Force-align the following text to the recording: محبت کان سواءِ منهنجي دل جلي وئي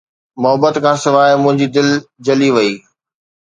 محبت 0.41 0.75
کان 0.83 0.97
سواءِ 1.03 1.29
منهنجي 1.43 1.67
دل 1.75 1.87
جلي 2.25 2.49
وئي 2.55 2.71